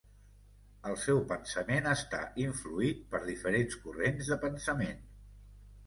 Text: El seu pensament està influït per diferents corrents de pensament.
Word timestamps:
El 0.91 0.97
seu 1.01 1.21
pensament 1.33 1.91
està 1.91 2.23
influït 2.47 3.07
per 3.13 3.23
diferents 3.29 3.81
corrents 3.87 4.35
de 4.35 4.43
pensament. 4.49 5.03